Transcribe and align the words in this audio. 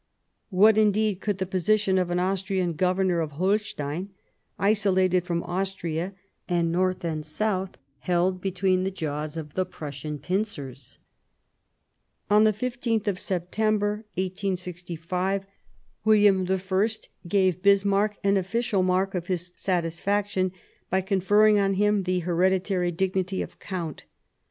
What, 0.49 0.79
indeed, 0.79 1.21
could 1.21 1.35
be 1.35 1.41
the 1.41 1.45
position 1.51 1.99
of 1.99 2.09
an 2.09 2.19
Austrian 2.19 2.73
Governor 2.73 3.19
of 3.21 3.33
Holstein, 3.33 4.09
isolated 4.57 5.25
from 5.25 5.43
Austria, 5.43 6.15
and 6.49 6.71
north 6.71 7.05
and 7.05 7.23
south 7.23 7.77
held 7.99 8.41
between 8.41 8.83
the 8.83 8.89
jaws 8.89 9.37
of 9.37 9.53
the 9.53 9.63
Prussian 9.63 10.17
pincers? 10.17 10.97
On 12.31 12.45
the 12.45 12.51
15th 12.53 13.07
of 13.07 13.19
September, 13.19 14.03
1865, 14.15 15.45
William 16.03 16.47
I 16.49 16.89
gave 17.27 17.61
Bismarck 17.61 18.17
an 18.23 18.37
official 18.37 18.81
mark 18.81 19.13
of 19.13 19.27
his 19.27 19.53
satisfaction 19.55 20.51
by 20.89 21.01
conferring 21.01 21.59
on 21.59 21.75
him 21.75 22.05
the 22.05 22.21
hereditary 22.21 22.91
dignity 22.91 23.41
B?smarck° 23.43 23.55
^^ 23.57 23.59
Count. 23.59 24.05